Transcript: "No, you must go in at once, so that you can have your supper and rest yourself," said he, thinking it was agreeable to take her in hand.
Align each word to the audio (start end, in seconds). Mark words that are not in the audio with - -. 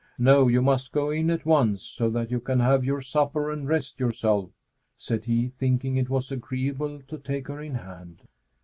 "No, 0.17 0.47
you 0.47 0.63
must 0.63 0.91
go 0.91 1.11
in 1.11 1.29
at 1.29 1.45
once, 1.45 1.83
so 1.83 2.09
that 2.09 2.31
you 2.31 2.39
can 2.39 2.59
have 2.59 2.83
your 2.83 3.01
supper 3.01 3.51
and 3.51 3.67
rest 3.67 3.99
yourself," 3.99 4.49
said 4.97 5.25
he, 5.25 5.47
thinking 5.47 5.95
it 5.95 6.09
was 6.09 6.31
agreeable 6.31 7.03
to 7.07 7.19
take 7.19 7.47
her 7.47 7.61
in 7.61 7.75
hand. 7.75 8.23